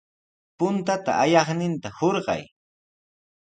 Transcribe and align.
Puntata 0.63 1.11
ayaqninta 1.27 1.89
hurqay. 2.01 2.43